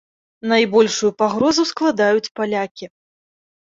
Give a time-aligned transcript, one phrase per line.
[0.51, 2.85] Найбольшую пагрозу складаюць палякі.